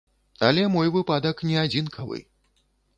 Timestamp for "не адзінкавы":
1.51-2.27